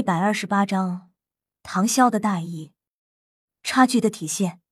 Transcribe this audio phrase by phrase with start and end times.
[0.00, 1.10] 一百二十八章，
[1.62, 2.72] 唐潇的大意，
[3.62, 4.62] 差距的体现。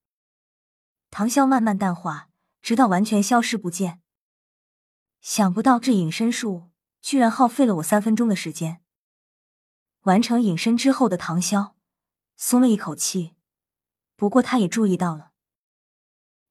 [1.10, 2.30] 唐潇慢慢淡化，
[2.62, 4.01] 直到完全消失不见。
[5.21, 6.71] 想不到这隐身术
[7.03, 8.83] 居然耗费了我三分钟的时间。
[10.04, 11.74] 完成隐身之后的唐潇
[12.38, 13.37] 松了一口气，
[14.17, 15.33] 不过他也注意到了，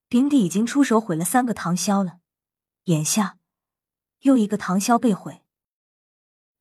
[0.07, 2.19] 冰帝已经出手毁了三个唐潇了，
[2.83, 3.39] 眼下
[4.19, 5.43] 又一个唐潇被毁。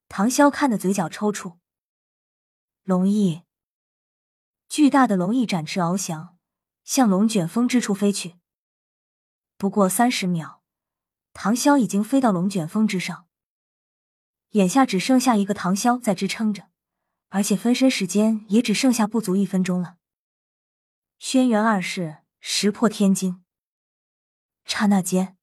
[0.09, 1.59] 唐潇看的嘴角抽搐。
[2.89, 3.43] 龙翼，
[4.69, 6.39] 巨大的龙翼展翅翱翔，
[6.85, 8.37] 向龙卷风之处飞去。
[9.57, 10.63] 不过三十秒，
[11.33, 13.27] 唐潇已经飞到龙卷风之上。
[14.51, 16.69] 眼下只剩下一个唐潇在支撑着，
[17.31, 19.97] 而且分身时间也只剩下不足一分钟了。
[21.19, 23.43] 轩辕二世石破天惊。
[24.65, 25.37] 刹那间，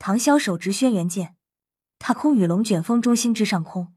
[0.00, 1.36] 唐潇手执轩辕剑。
[2.00, 3.95] 踏空与龙卷风中心之上空，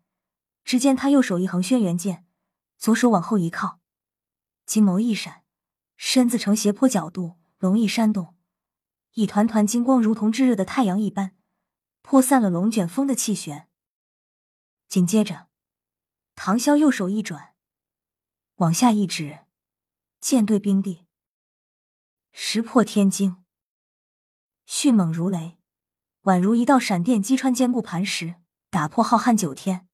[0.69, 2.27] 只见他右手一横轩辕剑，
[2.77, 3.79] 左手往后一靠，
[4.67, 5.44] 金眸一闪，
[5.97, 8.35] 身子呈斜坡角度，龙翼扇动，
[9.13, 11.35] 一团团金光如同炙热的太阳一般，
[12.03, 13.67] 破散了龙卷风的气旋。
[14.88, 15.47] 紧接着，
[16.35, 17.55] 唐潇右手一转，
[18.57, 19.39] 往下一指，
[20.22, 21.07] 剑对冰帝，
[22.31, 23.44] 石破天惊，
[24.67, 25.57] 迅猛如雷。
[26.25, 28.35] 宛如一道闪电击穿坚固磐石，
[28.69, 29.88] 打破浩瀚九天。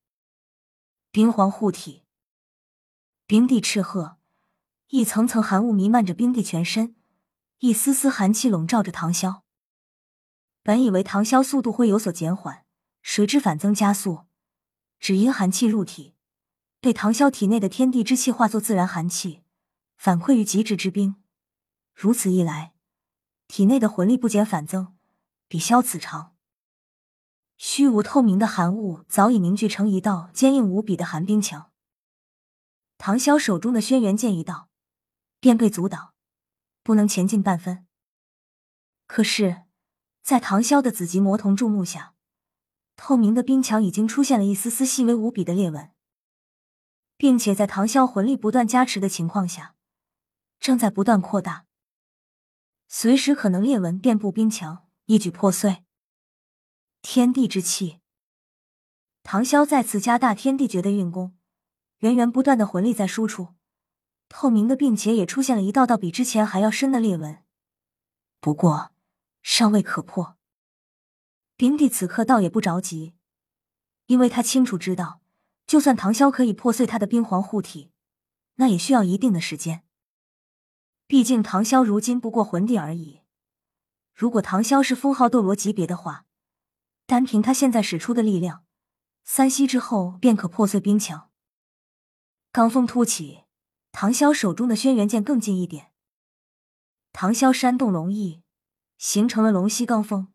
[1.15, 2.03] 冰皇护体，
[3.25, 4.17] 冰帝赤褐，
[4.89, 6.97] 一层层寒雾弥漫着冰帝全身，
[7.59, 9.43] 一丝丝寒气笼罩着唐潇。
[10.61, 12.65] 本以为唐潇速度会有所减缓，
[13.01, 14.25] 谁知反增加速。
[14.99, 16.15] 只因寒气入体，
[16.81, 19.41] 被唐潇体内的天地之气化作自然寒气，
[19.95, 21.15] 反馈于极致之冰。
[21.93, 22.73] 如此一来，
[23.47, 24.97] 体内的魂力不减反增。
[25.47, 26.34] 比萧此长，
[27.57, 31.71] 虚无透明的寒雾早已凝聚成一道坚硬无比的寒冰墙。
[32.97, 34.69] 唐潇手中的轩辕剑一到，
[35.39, 36.13] 便被阻挡，
[36.83, 37.85] 不能前进半分。
[39.07, 39.63] 可是，
[40.21, 42.15] 在唐潇的紫极魔瞳注目下，
[42.95, 45.91] 透明的冰墙已经出现了一丝丝细微无比的裂纹，
[47.17, 49.75] 并且在唐潇魂力不断加持的情况下，
[50.59, 51.65] 正在不断扩大，
[52.87, 54.87] 随时可能裂纹遍布冰墙。
[55.07, 55.84] 一举破碎，
[57.07, 57.99] 天地之气。
[59.21, 61.37] 唐潇再次加大天地诀的运功，
[61.99, 63.53] 源源不断的魂力在输出，
[64.27, 67.43] 透明的并且也出现了一道道比之前还要深的裂纹，
[68.39, 68.89] 不过
[69.43, 70.37] 尚未可破。
[71.55, 73.13] 冰帝此刻倒也不着急，
[74.07, 75.21] 因为他清楚知道，
[75.67, 77.91] 就算唐潇可以破碎他的冰皇护体，
[78.55, 79.83] 那也需要一定的时间。
[81.05, 83.21] 毕竟唐潇如今不过魂帝而已。
[84.15, 86.24] 如果唐潇是封号斗罗级别的话，
[87.05, 88.65] 单凭他现在使出的力量，
[89.23, 91.29] 三息之后便可破碎冰墙。
[92.51, 93.43] 罡风突起，
[93.91, 95.91] 唐潇手中的轩辕剑更近一点。
[97.11, 98.41] 唐潇扇动龙翼，
[98.97, 100.33] 形成了龙息罡风，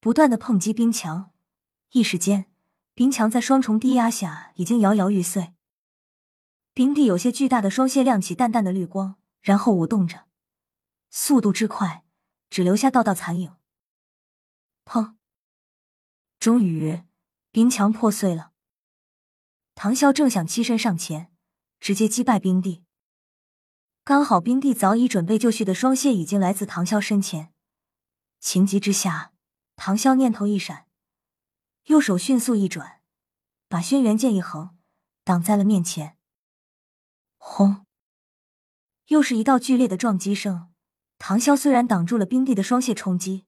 [0.00, 1.32] 不断的碰击冰墙。
[1.90, 2.46] 一时间，
[2.94, 5.54] 冰墙在双重低压下已经摇摇欲碎。
[6.74, 10.26] 冰帝有些巨大的双蟹亮起淡淡的绿光，然后舞动着，
[11.10, 12.04] 速度之快。
[12.50, 13.56] 只留下道道残影。
[14.84, 15.14] 砰！
[16.42, 17.04] 终于，
[17.52, 18.50] 冰墙破碎了。
[19.76, 21.30] 唐潇正想栖身上前，
[21.78, 22.82] 直接击败冰帝，
[24.02, 27.52] 刚好冰帝早已准备就绪的双蟹已经来自唐潇身前。
[28.40, 29.32] 情急之下，
[29.76, 30.88] 唐潇念头一闪，
[31.84, 33.02] 右手迅速一转，
[33.68, 34.76] 把轩辕剑一横，
[35.22, 36.18] 挡在了面前。
[37.36, 37.86] 轰！
[39.06, 40.72] 又是一道剧烈的撞击声。
[41.18, 43.46] 唐潇虽然挡住了冰帝的双蟹冲击，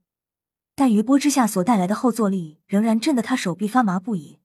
[0.74, 4.40] 但余波之下所带来的后坐力仍然震得他手臂发麻不已，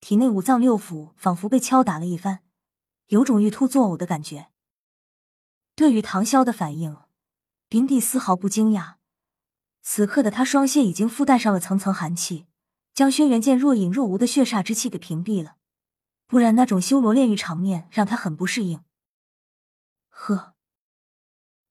[0.00, 2.40] 体内五脏六腑仿佛被敲打了一番，
[3.08, 4.48] 有种欲吐作呕的感觉。
[5.74, 6.96] 对于唐潇的反应，
[7.68, 8.94] 冰帝丝毫不惊讶。
[9.82, 12.46] 此刻的他双蟹已经附带上了层层寒气，
[12.94, 15.56] 将轩辕剑若隐若无的血煞之气给屏蔽了，
[16.26, 18.84] 不然那种修罗炼狱场面让他很不适应。
[20.08, 20.54] 呵。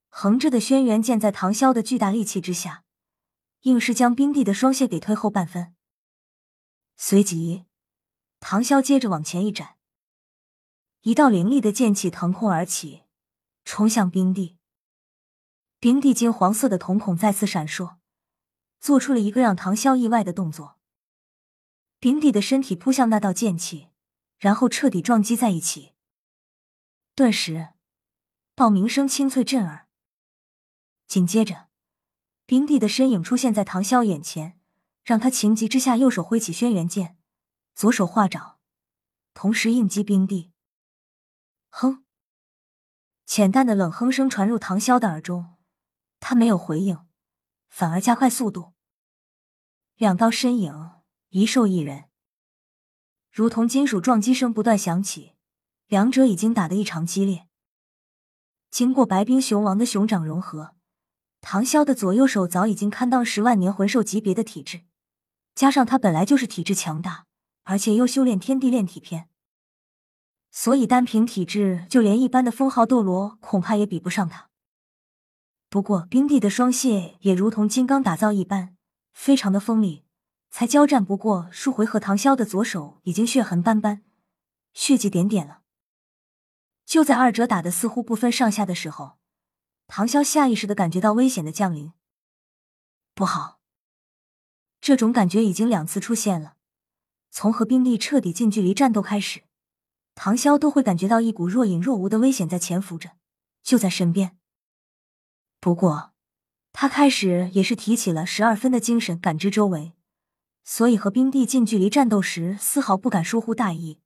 [0.08, 2.82] 横着的轩辕剑在唐潇的巨大力气之下，
[3.62, 5.74] 硬是将冰帝的双蟹给推后半分。
[6.96, 7.64] 随即，
[8.40, 9.76] 唐潇接着往前一斩，
[11.02, 13.04] 一道凌厉的剑气腾空而起，
[13.64, 14.56] 冲向冰帝。
[15.80, 17.98] 冰帝金黄色的瞳孔再次闪烁，
[18.80, 20.78] 做出了一个让唐潇意外的动作。
[22.00, 23.88] 冰帝的身体扑向那道剑气，
[24.38, 25.94] 然后彻底撞击在一起。
[27.14, 27.70] 顿时，
[28.56, 29.88] 爆鸣声清脆震耳。
[31.06, 31.67] 紧接着，
[32.48, 34.58] 冰帝的身影出现在唐潇眼前，
[35.04, 37.18] 让他情急之下右手挥起轩辕剑，
[37.74, 38.56] 左手画掌，
[39.34, 40.50] 同时应击冰帝。
[41.68, 42.06] 哼！
[43.26, 45.56] 浅淡的冷哼声传入唐潇的耳中，
[46.20, 46.98] 他没有回应，
[47.68, 48.72] 反而加快速度。
[49.96, 50.92] 两道身影，
[51.28, 52.06] 一兽一人，
[53.30, 55.34] 如同金属撞击声不断响起，
[55.86, 57.46] 两者已经打得异常激烈。
[58.70, 60.74] 经过白冰熊王的熊掌融合，
[61.40, 64.82] 唐潇的左右手早已经堪当十万年魂兽级别的体质，
[65.54, 67.26] 加上他本来就是体质强大，
[67.64, 69.28] 而且又修炼天地炼体篇，
[70.50, 74.48] 所以单凭体质，就连一般的封号斗罗恐怕也比不上他。
[75.70, 78.76] 不过冰帝的双蟹也如同金刚打造一般，
[79.12, 80.04] 非常的锋利，
[80.50, 84.02] 才交战不过数回合，唐潇的左手已经血痕斑斑，
[84.72, 85.60] 血迹点点了。
[86.86, 89.17] 就在二者打的似乎不分上下的时候，
[89.88, 91.92] 唐潇下意识的感觉到危险的降临。
[93.14, 93.58] 不好，
[94.80, 96.54] 这种感觉已经两次出现了。
[97.30, 99.42] 从和冰帝彻底近距离战斗开始，
[100.14, 103.16] 唐潇都会感觉到一股若隐若无的危险在潜伏着，
[103.62, 104.38] 就在身边。
[105.58, 106.12] 不过，
[106.72, 109.94] 他开始也是提起了十二分的精神感知周围，
[110.62, 114.00] 所以和冰帝近距离战斗时丝毫不敢疏忽大意。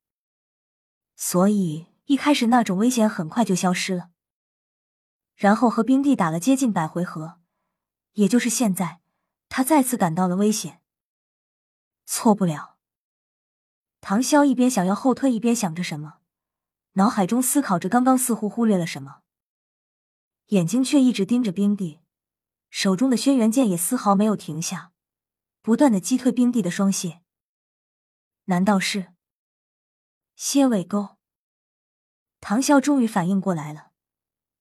[1.15, 1.87] 所以。
[2.05, 4.09] 一开始那种危险很快就消失了，
[5.35, 7.39] 然后和冰帝打了接近百回合，
[8.13, 9.01] 也就是现在，
[9.49, 10.81] 他再次感到了危险。
[12.05, 12.77] 错不了。
[14.01, 16.19] 唐潇一边想要后退，一边想着什么，
[16.93, 19.21] 脑海中思考着刚刚似乎忽略了什么，
[20.47, 22.01] 眼睛却一直盯着冰帝，
[22.69, 24.91] 手中的轩辕剑也丝毫没有停下，
[25.61, 27.21] 不断的击退冰帝的双蟹。
[28.45, 29.13] 难道是
[30.35, 31.15] 蝎尾钩？
[32.41, 33.92] 唐啸终于反应过来了，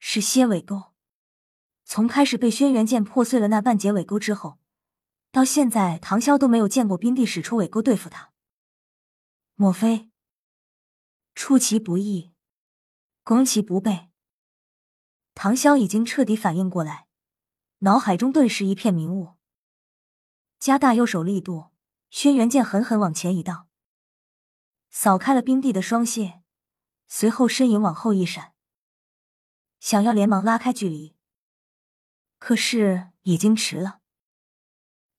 [0.04, 0.92] 是蝎尾钩。
[1.84, 4.58] 从开始被轩辕剑破碎了那半截尾钩之后，
[5.30, 8.32] 到现在，唐潇都没有见过冰帝使出尾钩对付他。
[9.54, 10.10] 莫非
[11.36, 12.34] 出其不意，
[13.22, 14.10] 攻其不备？
[15.34, 17.06] 唐潇已经彻底反应过来，
[17.78, 19.34] 脑海中顿时一片迷雾。
[20.58, 21.70] 加大右手力度，
[22.10, 23.68] 轩辕剑狠狠往前一道，
[24.90, 26.42] 扫开了冰帝的双蟹。
[27.06, 28.51] 随后身影往后一闪，
[29.82, 31.16] 想要连忙拉开距离，
[32.38, 34.00] 可是已经迟了。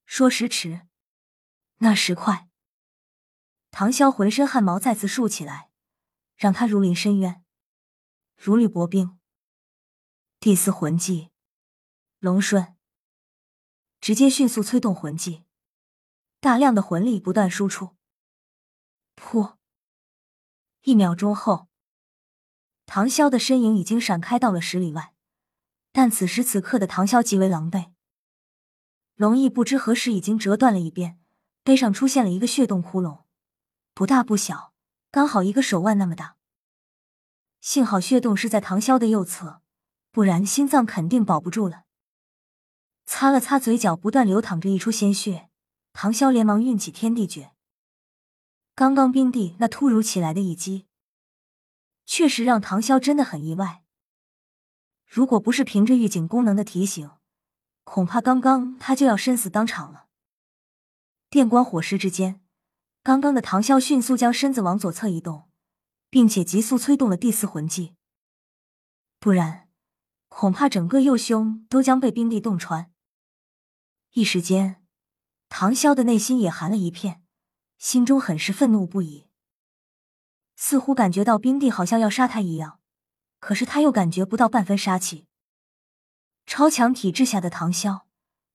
[0.05, 0.87] 说时迟，
[1.79, 2.49] 那时快，
[3.71, 5.69] 唐潇浑身汗毛再次竖起来，
[6.37, 7.43] 让他如临深渊，
[8.37, 9.19] 如履薄冰。
[10.39, 11.31] 第四魂技，
[12.19, 12.77] 龙瞬，
[13.99, 15.43] 直接迅速催动魂技，
[16.39, 17.97] 大量的魂力不断输出。
[19.17, 19.57] 噗，
[20.83, 21.72] 一秒钟后。
[22.85, 25.13] 唐潇的身影已经闪开到了十里外，
[25.91, 27.91] 但此时此刻的唐潇极为狼狈。
[29.15, 31.19] 龙翼不知何时已经折断了一边，
[31.63, 33.23] 背上出现了一个血洞窟窿，
[33.93, 34.73] 不大不小，
[35.11, 36.35] 刚好一个手腕那么大。
[37.61, 39.61] 幸好血洞是在唐潇的右侧，
[40.11, 41.83] 不然心脏肯定保不住了。
[43.05, 45.49] 擦了擦嘴角不断流淌着一出鲜血，
[45.93, 47.51] 唐潇连忙运起天地诀。
[48.75, 50.87] 刚刚冰帝那突如其来的一击。
[52.05, 53.83] 确实让唐潇真的很意外。
[55.05, 57.11] 如果不是凭着预警功能的提醒，
[57.83, 60.07] 恐怕刚刚他就要身死当场了。
[61.29, 62.41] 电光火石之间，
[63.03, 65.49] 刚刚的唐潇迅速将身子往左侧移动，
[66.09, 67.95] 并且急速催动了第四魂技，
[69.19, 69.69] 不然
[70.29, 72.91] 恐怕整个右胸都将被冰帝洞穿。
[74.13, 74.83] 一时间，
[75.49, 77.23] 唐潇的内心也寒了一片，
[77.77, 79.27] 心中很是愤怒不已。
[80.65, 82.79] 似乎感觉到冰帝好像要杀他一样，
[83.41, 85.27] 可是他又感觉不到半分杀气。
[86.45, 88.03] 超强体质下的唐潇，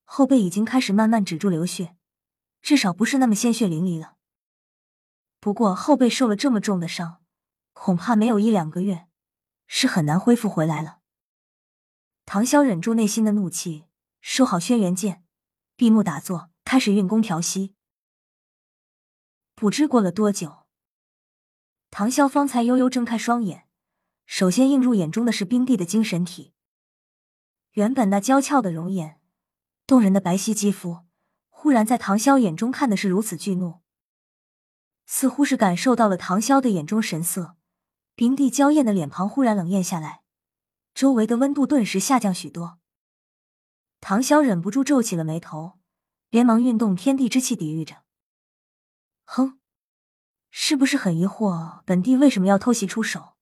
[0.04, 1.94] 后背已经开始慢慢止住流血，
[2.62, 4.16] 至少不是那么鲜血淋漓了。
[5.38, 7.20] 不过后背受了这么重的伤，
[7.74, 9.06] 恐怕没有一两个月
[9.66, 11.00] 是很难恢复回来了。
[12.24, 13.84] 唐潇忍住内心的怒气，
[14.22, 15.22] 收好轩辕剑，
[15.76, 17.74] 闭目打坐，开始运功调息。
[19.54, 20.67] 不知过了多久。
[21.90, 23.66] 唐潇方才悠悠睁开双眼，
[24.26, 26.52] 首先映入眼中的是冰帝的精神体。
[27.72, 29.20] 原本那娇俏的容颜、
[29.86, 31.06] 动人的白皙肌肤，
[31.48, 33.80] 忽然在唐潇眼中看的是如此巨怒。
[35.06, 37.56] 似乎是感受到了唐潇的眼中神色，
[38.14, 40.22] 冰帝娇艳的脸庞忽然冷艳下来，
[40.94, 42.78] 周围的温度顿时下降许多。
[44.00, 45.78] 唐潇忍不住皱起了眉头，
[46.30, 48.02] 连忙运动天地之气抵御着。
[49.24, 49.58] 哼。
[50.60, 53.36] 是不是很疑惑本帝为什么要偷袭出手？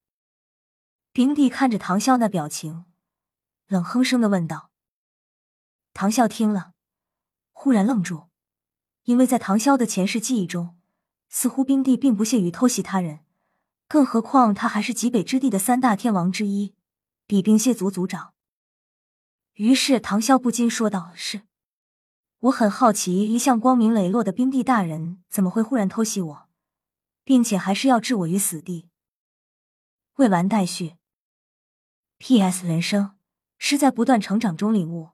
[1.13, 2.85] 冰帝看着唐啸那表情，
[3.69, 4.71] 冷哼声的问道。
[5.95, 6.75] 唐啸听了，
[7.53, 8.27] 忽然愣住，
[9.05, 10.77] 因为在唐潇的前世记忆中，
[11.31, 13.21] 似乎冰帝并不屑于偷袭他人，
[13.89, 16.75] 更何况他还是极北之地的三大天王之一，
[17.27, 18.35] 比冰蝎族族长。
[19.55, 21.41] 于是唐啸不禁说道：“是，
[22.41, 26.46] 我很好奇，一向光明磊落的冰帝大人怎么会忽然偷袭我，
[27.27, 28.89] 并且还是要置我于死地？”
[30.15, 30.95] 未完待续。
[32.19, 32.65] P.S.
[32.65, 33.19] 人生
[33.59, 35.11] 是在不断成长中领悟，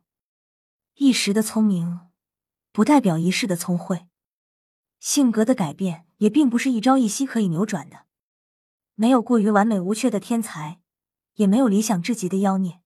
[0.95, 2.13] 一时的聪明
[2.71, 4.07] 不代表一世的聪慧，
[5.01, 8.07] 性格的改变也并不是一朝一夕可以扭转的。
[8.95, 10.83] 没有过于完美无缺的天才，
[11.37, 12.82] 也没有理想至极的妖孽。